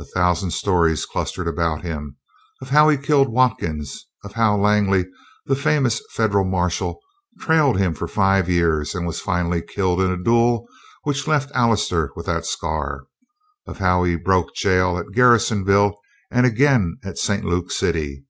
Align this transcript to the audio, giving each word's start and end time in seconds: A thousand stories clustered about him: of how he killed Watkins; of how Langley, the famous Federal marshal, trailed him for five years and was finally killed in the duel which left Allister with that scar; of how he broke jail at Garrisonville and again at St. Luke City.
A 0.00 0.04
thousand 0.06 0.52
stories 0.52 1.04
clustered 1.04 1.46
about 1.46 1.82
him: 1.82 2.16
of 2.62 2.70
how 2.70 2.88
he 2.88 2.96
killed 2.96 3.28
Watkins; 3.28 4.06
of 4.24 4.32
how 4.32 4.56
Langley, 4.56 5.04
the 5.44 5.54
famous 5.54 6.00
Federal 6.12 6.46
marshal, 6.46 6.98
trailed 7.38 7.76
him 7.76 7.92
for 7.92 8.08
five 8.08 8.48
years 8.48 8.94
and 8.94 9.06
was 9.06 9.20
finally 9.20 9.60
killed 9.60 10.00
in 10.00 10.08
the 10.10 10.16
duel 10.16 10.66
which 11.02 11.28
left 11.28 11.52
Allister 11.54 12.12
with 12.16 12.24
that 12.24 12.46
scar; 12.46 13.04
of 13.66 13.76
how 13.76 14.04
he 14.04 14.16
broke 14.16 14.54
jail 14.54 14.96
at 14.96 15.12
Garrisonville 15.14 15.98
and 16.30 16.46
again 16.46 16.96
at 17.04 17.18
St. 17.18 17.44
Luke 17.44 17.70
City. 17.70 18.24